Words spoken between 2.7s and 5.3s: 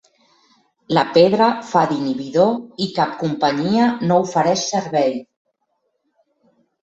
i cap companyia no ofereix servei.